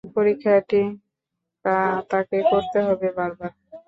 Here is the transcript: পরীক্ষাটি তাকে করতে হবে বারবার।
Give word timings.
পরীক্ষাটি 0.15 0.81
তাকে 2.09 2.37
করতে 2.51 2.79
হবে 2.87 3.07
বারবার। 3.17 3.51